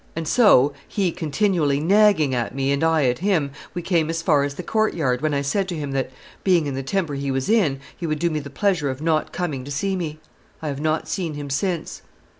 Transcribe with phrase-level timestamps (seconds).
[0.15, 4.43] And so, he continually knagging at me and I at him, we came as far
[4.43, 6.09] as the court yard, when I said to him that,
[6.43, 9.31] being in the temper he was in, he would do me the pleasure of not
[9.31, 10.17] coming to see me.
[10.59, 12.01] I have not seen him since.